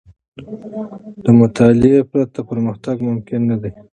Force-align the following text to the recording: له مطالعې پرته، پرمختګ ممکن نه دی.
له 1.23 1.31
مطالعې 1.39 1.99
پرته، 2.11 2.39
پرمختګ 2.49 2.95
ممکن 3.09 3.39
نه 3.49 3.57
دی. 3.61 3.71